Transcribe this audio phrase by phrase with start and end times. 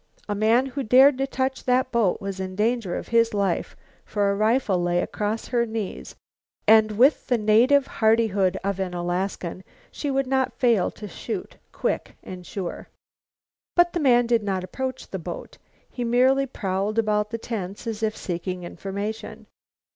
[0.27, 4.35] A man who dared touch that boat was in danger of his life, for a
[4.35, 6.15] rifle lay across her knees
[6.67, 12.15] and, with the native hardihood of an Alaskan, she would not fail to shoot quick
[12.23, 12.87] and sure.
[13.75, 15.59] But the man did not approach the boat.
[15.91, 19.45] He merely prowled about the tents as if seeking information.